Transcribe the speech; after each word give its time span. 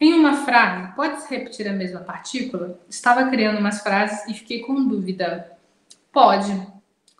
em 0.00 0.14
uma 0.14 0.44
frase, 0.44 0.94
pode-se 0.94 1.34
repetir 1.34 1.68
a 1.68 1.72
mesma 1.72 2.00
partícula? 2.00 2.78
Estava 2.88 3.28
criando 3.30 3.58
umas 3.58 3.82
frases 3.82 4.26
e 4.28 4.34
fiquei 4.34 4.60
com 4.60 4.86
dúvida. 4.86 5.52
Pode, 6.12 6.66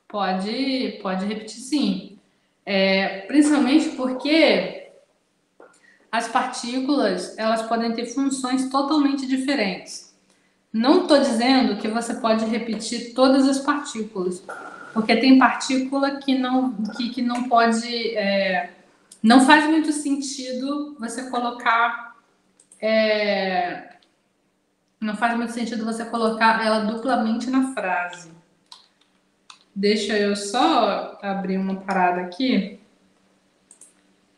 pode, 0.08 0.98
pode 1.02 1.24
repetir 1.24 1.60
sim. 1.60 2.18
É, 2.66 3.20
principalmente 3.26 3.90
porque 3.90 4.90
as 6.10 6.28
partículas 6.28 7.36
elas 7.36 7.62
podem 7.62 7.92
ter 7.92 8.06
funções 8.06 8.68
totalmente 8.70 9.26
diferentes. 9.26 10.14
Não 10.72 11.02
estou 11.02 11.18
dizendo 11.18 11.76
que 11.76 11.88
você 11.88 12.14
pode 12.14 12.44
repetir 12.44 13.14
todas 13.14 13.48
as 13.48 13.58
partículas, 13.58 14.42
porque 14.92 15.16
tem 15.16 15.38
partícula 15.38 16.16
que 16.16 16.38
não, 16.38 16.72
que, 16.96 17.10
que 17.10 17.22
não 17.22 17.48
pode. 17.48 18.16
É, 18.16 18.70
não 19.22 19.44
faz 19.44 19.66
muito 19.66 19.92
sentido 19.92 20.96
você 20.98 21.30
colocar. 21.30 22.13
É, 22.86 23.94
não 25.00 25.16
faz 25.16 25.34
muito 25.38 25.54
sentido 25.54 25.86
você 25.86 26.04
colocar 26.04 26.62
ela 26.62 26.80
duplamente 26.80 27.48
na 27.48 27.72
frase. 27.72 28.30
Deixa 29.74 30.12
eu 30.18 30.36
só 30.36 31.18
abrir 31.22 31.56
uma 31.56 31.76
parada 31.76 32.20
aqui 32.20 32.78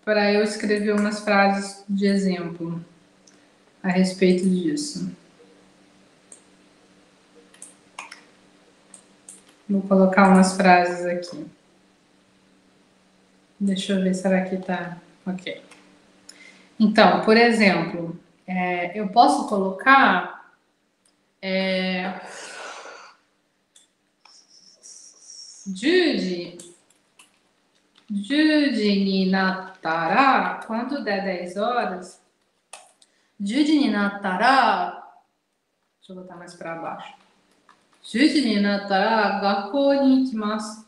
para 0.05 0.33
eu 0.33 0.45
escrever 0.45 0.95
umas 0.95 1.25
frases 1.25 1.85
de 1.89 2.07
exemplo 2.07 2.81
a 3.83 3.89
respeito 3.89 4.49
disso. 4.49 5.11
Vou 9.69 9.83
colocar 9.83 10.29
umas 10.29 10.57
frases 10.57 11.05
aqui. 11.05 11.45
Deixa 13.59 13.95
eu 13.95 14.05
ver, 14.05 14.15
será 14.15 14.43
que 14.43 14.57
tá 14.59 14.99
ok? 15.27 15.61
Então, 16.79 17.23
por 17.23 17.37
exemplo, 17.37 18.17
é, 18.47 18.99
eu 18.99 19.09
posso 19.09 19.49
colocar. 19.49 20.53
É, 21.43 22.21
Judy. 25.67 26.59
Judy 28.09 29.05
Ninatará. 29.05 30.61
Quando 30.65 31.03
der 31.03 31.25
10 31.25 31.57
horas. 31.57 32.23
Judy 33.39 33.79
Ninatará. 33.79 35.11
Deixa 35.99 36.13
eu 36.13 36.17
botar 36.17 36.37
mais 36.37 36.55
para 36.55 36.77
baixo. 36.77 37.15
Judy 38.03 38.43
Ninatará. 38.43 39.41
Gakoni 39.41 40.31
Kimasu. 40.31 40.87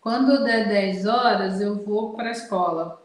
Quando 0.00 0.44
der 0.44 0.68
10 0.68 1.06
horas, 1.06 1.60
eu 1.60 1.84
vou 1.84 2.14
para 2.14 2.28
a 2.28 2.32
escola. 2.32 3.01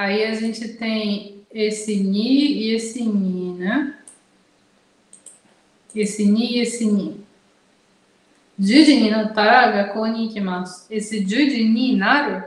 Aí 0.00 0.24
a 0.24 0.34
gente 0.34 0.66
tem 0.78 1.44
esse 1.52 1.96
ni 1.96 2.54
e 2.54 2.74
esse 2.74 3.02
ni, 3.02 3.52
né? 3.52 3.98
Esse 5.94 6.24
ni 6.24 6.54
e 6.54 6.60
esse 6.60 6.86
ni. 6.86 7.22
Juji 8.58 8.98
ni 8.98 9.10
no 9.10 9.34
taraga 9.34 9.92
ikimasu. 10.16 10.86
Esse 10.88 11.20
juji 11.20 11.68
ni 11.68 11.96
naru 11.96 12.42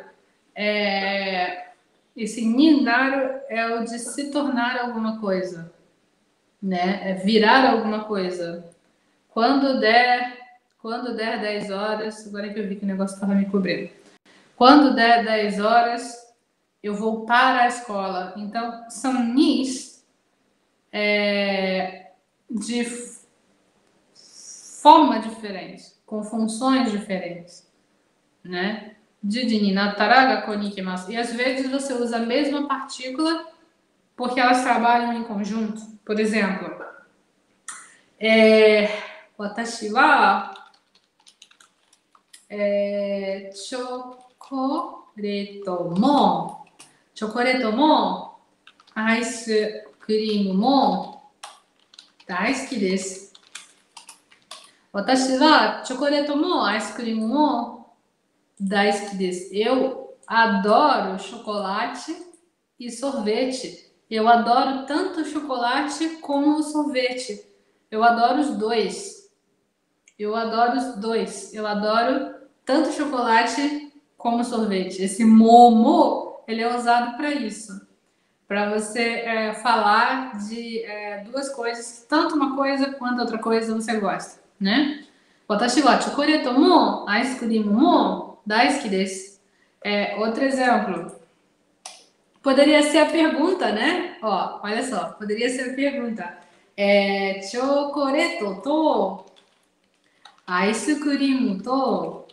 é... 0.55 1.67
Esse 2.17 2.43
ni 2.43 2.81
naru 2.81 3.39
é 3.47 3.75
o 3.75 3.83
de 3.83 3.99
se 3.99 4.31
tornar 4.31 4.79
alguma 4.79 5.19
coisa, 5.19 5.71
né? 6.59 7.01
É 7.03 7.13
virar 7.13 7.69
alguma 7.69 8.05
coisa. 8.05 8.65
Quando 9.29 9.79
der, 9.79 10.39
quando 10.81 11.15
der 11.15 11.39
10 11.39 11.69
horas, 11.69 12.25
agora 12.25 12.51
que 12.51 12.59
eu 12.59 12.67
vi 12.67 12.77
que 12.77 12.83
o 12.83 12.87
negócio 12.87 13.13
estava 13.13 13.35
me 13.35 13.45
cobrindo. 13.45 13.91
Quando 14.55 14.95
der 14.95 15.23
10 15.23 15.59
horas, 15.59 16.22
eu 16.83 16.93
vou 16.93 17.25
para 17.25 17.61
a 17.63 17.67
escola. 17.67 18.33
Então, 18.35 18.89
são 18.89 19.23
nis 19.23 20.05
é, 20.91 22.11
de 22.51 22.85
forma 24.81 25.19
diferente, 25.19 25.93
com 26.05 26.21
funções 26.23 26.91
diferentes, 26.91 27.71
né? 28.43 28.97
E 29.25 31.17
às 31.17 31.31
vezes 31.33 31.71
você 31.71 31.93
usa 31.93 32.17
a 32.17 32.25
mesma 32.25 32.67
partícula 32.67 33.47
porque 34.17 34.37
elas 34.37 34.61
trabalham 34.63 35.13
em 35.13 35.23
conjunto. 35.23 35.81
Por 36.05 36.19
exemplo, 36.19 36.83
é, 38.19 38.89
watashi 39.37 39.93
wa 39.93 40.53
é, 42.49 43.49
chocoreto 43.55 44.75
mo 45.97 46.62
chocoreto 47.13 47.71
mo 47.71 48.39
ice 49.19 49.83
cream 49.99 50.53
mo 50.55 51.21
daisuki 52.27 52.79
desu. 52.79 53.31
Watashi 54.93 55.37
wa 55.37 55.83
chocoreto 55.83 56.35
mo 56.35 56.65
ice 56.77 56.93
cream 56.93 57.27
mo 57.27 57.85
daisuki 58.59 59.15
desu. 59.15 59.53
Eu 59.53 60.15
adoro 60.27 61.19
chocolate 61.19 62.15
e 62.79 62.91
sorvete. 62.91 63.91
Eu 64.09 64.27
adoro 64.27 64.85
tanto 64.85 65.25
chocolate 65.25 66.17
como 66.21 66.57
o 66.57 66.63
sorvete. 66.63 67.43
Eu 67.89 68.03
adoro 68.03 68.41
os 68.41 68.57
dois. 68.57 69.31
Eu 70.17 70.35
adoro 70.35 70.77
os 70.77 70.95
dois. 70.97 71.53
Eu 71.53 71.65
adoro 71.65 72.35
tanto 72.65 72.91
chocolate 72.91 73.91
como 74.17 74.43
sorvete. 74.43 75.01
Esse 75.01 75.25
momo, 75.25 76.22
ele 76.47 76.61
é 76.61 76.75
usado 76.75 77.17
para 77.17 77.31
isso. 77.31 77.87
Para 78.47 78.69
você 78.69 79.01
é, 79.01 79.53
falar 79.53 80.37
de 80.37 80.83
é, 80.83 81.23
duas 81.23 81.49
coisas, 81.49 82.05
tanto 82.07 82.35
uma 82.35 82.55
coisa 82.55 82.93
quanto 82.93 83.19
outra 83.19 83.37
coisa 83.37 83.73
você 83.73 83.99
gosta, 83.99 84.41
né? 84.59 85.05
Watashi 85.49 85.81
wa 85.81 85.99
chocolate 85.99 86.49
mo 86.49 87.05
ice 87.21 87.39
cream 87.39 87.65
mo 87.65 88.39
daisuki 88.45 88.89
desu. 88.89 89.39
É, 89.83 90.15
outro 90.17 90.43
exemplo. 90.43 91.11
Poderia 92.41 92.83
ser 92.83 92.99
a 92.99 93.05
pergunta, 93.05 93.71
né? 93.71 94.17
Ó, 94.21 94.59
olha 94.63 94.83
só, 94.83 95.13
poderia 95.13 95.49
ser 95.49 95.71
a 95.71 95.73
pergunta. 95.73 96.37
É, 96.75 97.41
chocoreto 97.41 98.61
to 98.61 99.25
cream 101.01 101.59
to 101.59 102.25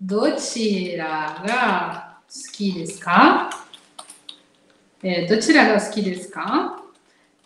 dochira 0.00 1.42
ga 1.46 2.09
suki 2.30 2.72
desu 2.72 3.00
ka? 3.00 3.50
É, 5.02 5.26
dochira 5.26 5.64
ga 5.64 5.80
suki 5.80 6.02
desu 6.02 6.30
ka? 6.30 6.80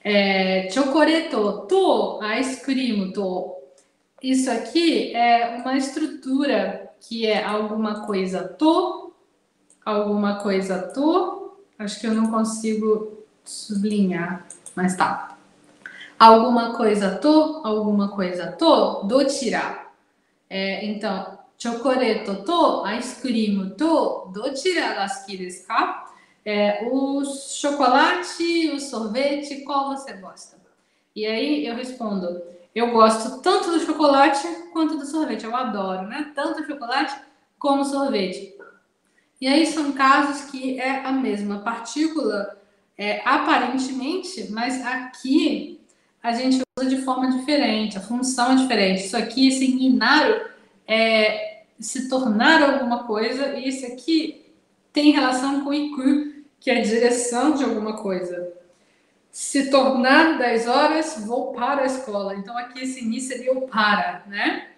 É, 0.05 0.69
chocoreto 0.71 1.67
to 1.67 2.21
ice 2.39 2.63
cream 2.63 3.11
to. 3.13 3.57
Isso 4.23 4.51
aqui 4.51 5.15
é 5.17 5.57
uma 5.57 5.77
estrutura 5.77 6.93
que 7.01 7.27
é 7.27 7.43
alguma 7.43 8.07
coisa 8.07 8.45
to 8.47 9.05
alguma 9.85 10.37
coisa 10.37 10.79
to, 10.79 11.53
acho 11.79 12.01
que 12.01 12.07
eu 12.07 12.15
não 12.15 12.31
consigo 12.31 13.25
sublinhar, 13.45 14.47
mas 14.75 14.97
tá. 14.97 15.37
Alguma 16.19 16.75
coisa 16.75 17.17
to, 17.17 17.61
alguma 17.65 18.09
coisa 18.09 18.53
to, 18.53 19.03
do 19.05 19.25
tirar. 19.27 19.93
É, 20.49 20.87
então, 20.87 21.34
chocoreto 21.59 22.45
to, 22.45 22.85
ice 22.99 23.21
cream 23.21 23.71
to, 23.71 24.31
do 24.33 24.53
tirar 24.55 24.95
das 24.95 25.27
desu 25.27 25.67
ka? 25.67 26.13
É, 26.45 26.87
o 26.91 27.25
chocolate, 27.25 28.71
o 28.75 28.79
sorvete, 28.79 29.63
qual 29.63 29.97
você 29.97 30.13
gosta? 30.15 30.59
E 31.17 31.25
aí 31.25 31.67
eu 31.67 31.75
respondo, 31.75 32.43
eu 32.75 32.91
gosto 32.91 33.41
tanto 33.41 33.71
do 33.71 33.81
chocolate 33.81 34.47
quanto 34.73 34.99
do 34.99 35.07
sorvete. 35.07 35.45
Eu 35.45 35.55
adoro, 35.55 36.09
né? 36.09 36.33
Tanto 36.35 36.67
chocolate 36.67 37.15
como 37.59 37.85
sorvete. 37.85 38.55
E 39.41 39.47
aí 39.47 39.67
são 39.67 39.93
casos 39.93 40.51
que 40.51 40.81
é 40.81 41.05
a 41.05 41.13
mesma 41.13 41.61
partícula, 41.61 42.59
é, 42.97 43.21
aparentemente, 43.25 44.51
mas 44.51 44.85
aqui 44.85 45.81
a 46.23 46.33
gente 46.33 46.63
usa 46.79 46.89
de 46.89 47.03
forma 47.03 47.31
diferente, 47.31 47.99
a 47.99 48.01
função 48.01 48.53
é 48.53 48.57
diferente. 48.57 49.05
Isso 49.05 49.17
aqui, 49.17 49.49
esse 49.49 49.65
inaru, 49.65 50.47
é 50.87 51.44
se 51.79 52.09
tornar 52.09 52.63
alguma 52.63 53.05
coisa, 53.05 53.55
e 53.55 53.69
esse 53.69 53.87
aqui 53.87 54.45
tem 54.93 55.13
relação 55.13 55.65
com 55.65 55.75
iku, 55.75 56.03
que 56.61 56.71
é 56.71 56.81
direção 56.81 57.53
de 57.53 57.65
alguma 57.65 57.97
coisa. 57.97 58.53
Se 59.31 59.69
tornar 59.71 60.39
10 60.39 60.69
horas, 60.69 61.25
vou 61.27 61.53
para 61.53 61.83
a 61.83 61.87
escola. 61.87 62.37
Então, 62.37 62.57
aqui 62.57 62.85
esse 62.85 63.05
início 63.05 63.37
seria 63.37 63.53
o 63.53 63.63
para, 63.63 64.23
né? 64.29 64.69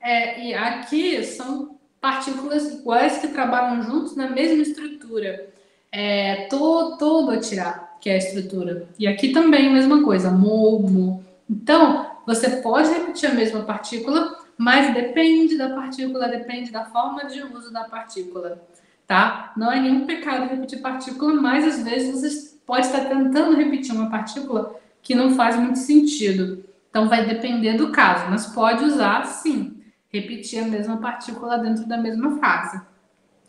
É, 0.00 0.46
e 0.46 0.54
aqui 0.54 1.22
são 1.22 1.78
partículas 2.00 2.66
iguais 2.72 3.18
que 3.18 3.28
trabalham 3.28 3.82
juntos 3.82 4.16
na 4.16 4.28
mesma 4.28 4.62
estrutura. 4.62 5.48
É, 5.92 6.46
to, 6.48 6.96
todo 6.98 7.40
tirar, 7.40 7.96
que 8.00 8.10
é 8.10 8.14
a 8.14 8.18
estrutura. 8.18 8.88
E 8.98 9.06
aqui 9.06 9.32
também 9.32 9.68
a 9.68 9.72
mesma 9.72 10.02
coisa, 10.02 10.30
mo. 10.30 11.22
Então, 11.48 12.10
você 12.26 12.56
pode 12.56 12.88
repetir 12.88 13.30
a 13.30 13.34
mesma 13.34 13.62
partícula, 13.62 14.43
mas 14.56 14.94
depende 14.94 15.56
da 15.56 15.70
partícula, 15.70 16.28
depende 16.28 16.70
da 16.70 16.84
forma 16.84 17.24
de 17.24 17.42
uso 17.42 17.72
da 17.72 17.84
partícula, 17.84 18.62
tá? 19.06 19.52
Não 19.56 19.70
é 19.70 19.80
nenhum 19.80 20.06
pecado 20.06 20.48
repetir 20.48 20.80
partícula, 20.80 21.40
mas 21.40 21.64
às 21.64 21.82
vezes 21.82 22.20
você 22.20 22.58
pode 22.64 22.86
estar 22.86 23.04
tentando 23.06 23.56
repetir 23.56 23.94
uma 23.94 24.10
partícula 24.10 24.80
que 25.02 25.14
não 25.14 25.34
faz 25.34 25.56
muito 25.56 25.78
sentido. 25.78 26.64
Então 26.88 27.08
vai 27.08 27.26
depender 27.26 27.74
do 27.74 27.90
caso, 27.90 28.30
mas 28.30 28.46
pode 28.46 28.84
usar 28.84 29.24
sim, 29.26 29.82
repetir 30.12 30.62
a 30.62 30.68
mesma 30.68 30.98
partícula 30.98 31.58
dentro 31.58 31.86
da 31.86 31.96
mesma 31.96 32.38
frase. 32.38 32.80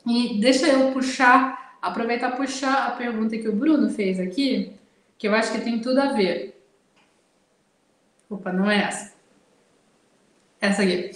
E 0.06 0.40
deixa 0.40 0.68
eu 0.68 0.92
puxar, 0.92 1.78
aproveitar 1.81 2.31
puxar 2.31 2.88
a 2.88 2.92
pergunta 2.92 3.38
que 3.38 3.48
o 3.48 3.56
Bruno 3.56 3.90
fez 3.90 4.19
aqui, 4.19 4.74
que 5.18 5.28
eu 5.28 5.36
acho 5.36 5.52
que 5.52 5.62
tem 5.62 5.80
tudo 5.80 6.00
a 6.00 6.13
ver. 6.13 6.63
Opa, 8.30 8.52
não 8.52 8.69
é 8.69 8.84
essa. 8.84 9.15
Essa 10.66 10.82
aqui. 10.82 11.12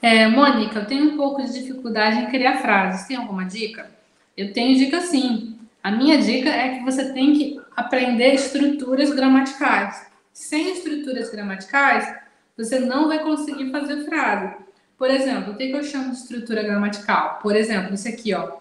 É, 0.00 0.28
Mônica, 0.28 0.78
eu 0.78 0.86
tenho 0.86 1.12
um 1.12 1.16
pouco 1.16 1.42
de 1.42 1.52
dificuldade 1.52 2.20
em 2.20 2.30
criar 2.30 2.58
frases. 2.58 3.06
Tem 3.08 3.16
alguma 3.16 3.44
dica? 3.44 3.90
Eu 4.36 4.52
tenho 4.52 4.78
dica 4.78 5.00
sim. 5.00 5.58
A 5.82 5.90
minha 5.90 6.16
dica 6.16 6.48
é 6.48 6.78
que 6.78 6.84
você 6.84 7.12
tem 7.12 7.34
que 7.34 7.60
aprender 7.76 8.34
estruturas 8.34 9.10
gramaticais. 9.12 10.06
Sem 10.32 10.72
estruturas 10.72 11.28
gramaticais, 11.30 12.14
você 12.56 12.78
não 12.78 13.08
vai 13.08 13.18
conseguir 13.18 13.72
fazer 13.72 14.04
frase. 14.04 14.54
Por 14.96 15.10
exemplo, 15.10 15.52
o 15.52 15.56
que, 15.56 15.70
eu 15.70 15.82
chamo 15.82 16.12
de 16.12 16.18
estrutura 16.18 16.62
gramatical? 16.62 17.40
Por 17.42 17.56
exemplo, 17.56 17.94
isso 17.94 18.08
aqui, 18.08 18.32
ó. 18.32 18.58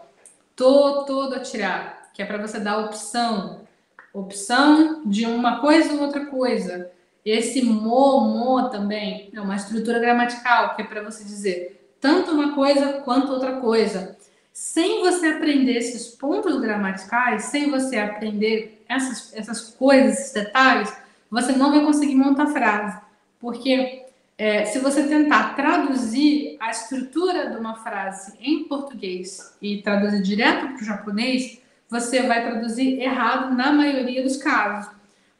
Tô 0.55 1.03
todo 1.03 1.35
a 1.35 1.39
tirar, 1.39 2.09
que 2.13 2.23
é 2.23 2.25
para 2.25 2.39
você 2.39 2.59
dar 2.59 2.79
opção. 2.79 3.67
Opção 4.13 5.03
de 5.05 5.25
uma 5.25 5.59
coisa 5.59 5.93
ou 5.93 6.01
outra 6.01 6.25
coisa. 6.25 6.91
Esse 7.25 7.61
mo, 7.61 8.21
mo 8.21 8.69
também 8.69 9.29
é 9.33 9.41
uma 9.41 9.55
estrutura 9.55 9.99
gramatical, 9.99 10.75
que 10.75 10.81
é 10.81 10.85
para 10.85 11.03
você 11.03 11.23
dizer 11.23 11.79
tanto 11.99 12.31
uma 12.31 12.55
coisa 12.55 12.93
quanto 13.03 13.31
outra 13.31 13.57
coisa. 13.57 14.17
Sem 14.53 15.01
você 15.01 15.27
aprender 15.27 15.73
esses 15.73 16.07
pontos 16.07 16.59
gramaticais, 16.59 17.43
sem 17.43 17.69
você 17.69 17.97
aprender 17.97 18.83
essas, 18.87 19.33
essas 19.33 19.69
coisas, 19.69 20.19
esses 20.19 20.33
detalhes, 20.33 20.93
você 21.29 21.51
não 21.51 21.71
vai 21.71 21.83
conseguir 21.83 22.15
montar 22.15 22.47
frase. 22.47 22.99
Porque 23.39 24.05
é, 24.37 24.65
se 24.65 24.79
você 24.79 25.03
tentar 25.03 25.55
traduzir 25.55 26.57
a 26.59 26.71
estrutura 26.71 27.49
de 27.49 27.57
uma 27.57 27.75
frase 27.75 28.33
em 28.39 28.63
português 28.63 29.55
e 29.61 29.81
traduzir 29.81 30.21
direto 30.21 30.73
para 30.73 30.81
o 30.81 30.85
japonês, 30.85 31.59
você 31.89 32.21
vai 32.23 32.45
traduzir 32.45 32.99
errado 32.99 33.55
na 33.55 33.71
maioria 33.71 34.23
dos 34.23 34.37
casos 34.37 34.98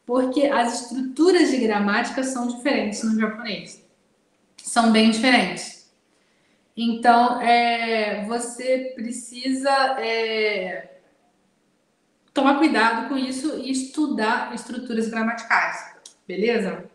porque 0.09 0.47
as 0.47 0.81
estruturas 0.81 1.51
de 1.51 1.57
gramática 1.57 2.23
são 2.23 2.47
diferentes 2.47 3.03
no 3.03 3.19
japonês. 3.19 3.88
São 4.57 4.91
bem 4.91 5.11
diferentes. 5.11 5.94
Então, 6.75 7.39
é, 7.39 8.25
você 8.25 8.91
precisa 8.95 9.69
é, 10.00 10.97
tomar 12.33 12.57
cuidado 12.57 13.07
com 13.07 13.19
isso 13.19 13.59
e 13.59 13.69
estudar 13.69 14.51
estruturas 14.56 15.07
gramaticais, 15.09 15.94
beleza? 16.27 16.89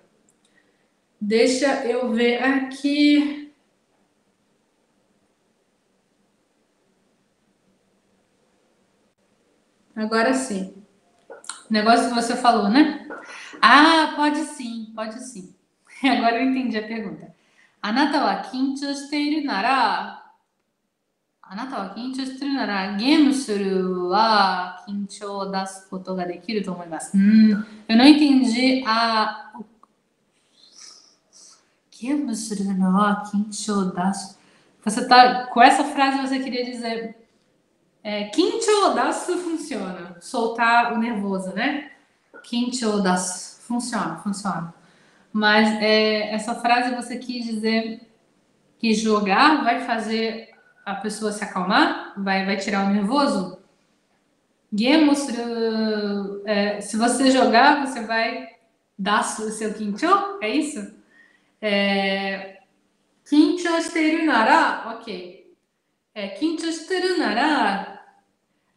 Deixa 1.21 1.87
eu 1.87 2.13
ver 2.13 2.43
aqui. 2.43 3.55
Agora 9.95 10.35
sim. 10.35 10.84
O 11.69 11.73
negócio 11.73 12.09
que 12.09 12.15
você 12.15 12.37
falou, 12.37 12.69
né? 12.69 13.07
Ah, 13.61 14.13
pode 14.17 14.39
sim, 14.45 14.93
pode 14.95 15.19
sim. 15.25 15.55
Agora 16.05 16.37
eu 16.37 16.51
entendi 16.51 16.77
a 16.77 16.87
pergunta. 16.87 17.35
Anata 17.83 18.25
wa 18.25 18.37
kinchou 18.37 18.95
shiteiru 18.95 19.47
nara 19.47 20.23
Anata 21.43 21.79
wa 21.79 21.89
kinchou 21.91 22.27
shiteru 22.27 22.53
nara 22.53 22.93
game 22.97 23.33
suru 23.33 24.09
wa 24.09 24.77
kinchou 24.85 25.43
o 25.43 25.45
dasu 25.47 25.89
koto 25.89 26.15
ga 26.15 26.25
dekiru 26.25 26.63
hmm, 27.13 27.65
eu 27.89 27.97
não 27.97 28.07
entendi 28.07 28.83
a 28.87 29.53
game 32.01 32.35
suru 32.35 32.65
nara 32.65 32.91
wa 32.91 33.31
kinchou 33.31 33.79
o 33.79 33.93
dasu. 33.93 34.39
Você 34.85 35.09
tá 35.09 35.47
com 35.47 35.63
essa 35.63 35.85
frase 35.85 36.21
você 36.21 36.39
queria 36.41 36.65
dizer 36.65 37.24
é, 38.05 38.25
Kincho 38.25 38.95
dasu 38.95 39.39
funciona. 39.39 40.17
Soltar 40.21 40.93
o 40.93 40.99
nervoso, 40.99 41.55
né? 41.55 41.91
Kincho 42.43 43.01
dasu. 43.01 43.63
Funciona, 43.63 44.19
funciona. 44.19 44.75
Mas 45.33 45.67
é, 45.83 46.35
essa 46.35 46.55
frase 46.55 46.95
você 46.95 47.17
quis 47.17 47.47
dizer 47.47 48.07
que 48.79 48.93
jogar 48.93 49.65
vai 49.65 49.81
fazer 49.87 50.51
a 50.85 50.95
pessoa 50.97 51.33
se 51.33 51.43
acalmar? 51.43 52.13
Vai, 52.19 52.45
vai 52.45 52.59
tirar 52.59 52.87
o 52.87 52.93
nervoso? 52.93 53.59
Gemostru, 54.71 56.43
é, 56.45 56.83
se 56.83 56.99
você 56.99 57.31
jogar, 57.31 57.87
você 57.87 58.03
vai 58.03 58.51
dar 58.99 59.21
o 59.21 59.51
seu 59.51 59.73
kincho? 59.73 60.07
É 60.43 60.49
isso? 60.51 60.95
É, 61.63 62.59
shiteru 63.25 64.27
nara, 64.27 64.95
ok. 64.95 65.57
É, 66.15 66.39
nara, 67.19 67.94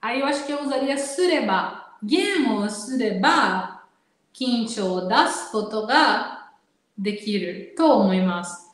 Aí 0.02 0.20
eu 0.20 0.26
acho 0.26 0.46
que 0.46 0.52
eu 0.52 0.62
usaria 0.64 0.98
sureba. 0.98 1.86
Game 2.04 2.48
o 2.48 2.70
sureba, 2.70 3.82
kinchou 4.32 5.08
das 5.08 5.50
koto 5.52 5.88
ga 5.88 6.52
dekiru 6.96 7.76
to 7.76 7.84
omoimasu. 7.84 8.68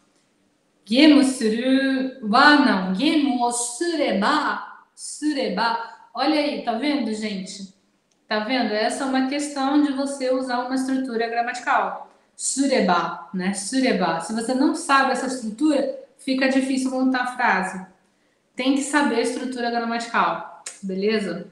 Game 0.85 1.23
suru 1.23 2.29
wa 2.29 2.57
não. 2.57 2.93
Game 2.93 3.39
o 3.41 3.51
sureba, 3.51 4.83
sureba. 4.93 5.77
Olha 6.13 6.35
aí, 6.35 6.61
tá 6.63 6.73
vendo, 6.73 7.13
gente? 7.13 7.73
Tá 8.27 8.39
vendo? 8.39 8.73
Essa 8.73 9.05
é 9.05 9.07
uma 9.07 9.27
questão 9.27 9.81
de 9.81 9.93
você 9.93 10.33
usar 10.33 10.59
uma 10.59 10.75
estrutura 10.75 11.27
gramatical. 11.27 12.09
Sureba, 12.35 13.29
né? 13.33 13.53
Sureba. 13.53 14.19
Se 14.19 14.33
você 14.33 14.53
não 14.53 14.75
sabe 14.75 15.13
essa 15.13 15.27
estrutura, 15.27 15.99
fica 16.17 16.49
difícil 16.49 16.91
montar 16.91 17.21
a 17.23 17.35
frase. 17.35 17.85
Tem 18.55 18.75
que 18.75 18.81
saber 18.81 19.15
a 19.15 19.21
estrutura 19.21 19.71
gramatical 19.71 20.52
beleza? 20.85 21.51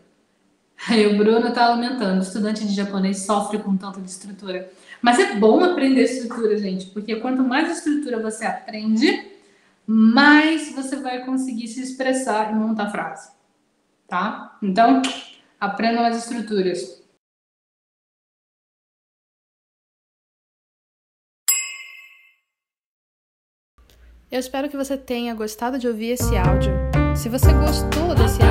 Aí 0.90 1.06
o 1.06 1.18
Bruno 1.18 1.50
está 1.50 1.70
lamentando, 1.70 2.22
estudante 2.22 2.66
de 2.66 2.74
japonês 2.74 3.26
sofre 3.26 3.60
com 3.60 3.78
tanta 3.78 4.00
estrutura. 4.02 4.72
Mas 5.02 5.20
é 5.20 5.36
bom 5.36 5.64
aprender 5.64 6.04
estrutura, 6.04 6.58
gente, 6.58 6.88
porque 6.88 7.16
quanto 7.18 7.44
mais 7.44 7.78
estrutura 7.78 8.20
você 8.20 8.46
aprende, 8.46 9.32
mais 9.86 10.74
você 10.74 10.96
vai 10.96 11.26
conseguir 11.26 11.68
se 11.68 11.82
expressar 11.82 12.52
e 12.52 12.56
montar 12.56 12.90
frase. 12.90 13.32
Tá? 14.08 14.58
Então, 14.62 15.02
aprendam 15.60 16.04
as 16.04 16.18
estruturas. 16.18 17.02
Eu 24.32 24.40
espero 24.40 24.70
que 24.70 24.78
você 24.78 24.98
tenha 24.98 25.36
gostado 25.36 25.78
de 25.78 25.88
ouvir 25.88 26.12
esse 26.12 26.38
áudio. 26.38 26.72
Se 27.16 27.28
você 27.28 27.52
gostou 27.52 28.16
desse 28.16 28.42
áudio, 28.42 28.51